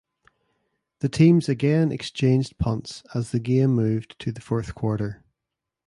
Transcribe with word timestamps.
The 1.01 1.09
teams 1.09 1.47
again 1.47 1.91
exchanged 1.91 2.57
punts 2.57 3.03
as 3.13 3.29
the 3.29 3.39
game 3.39 3.75
moved 3.75 4.17
to 4.21 4.31
the 4.31 4.41
fourth 4.41 4.73
quarter. 4.73 5.23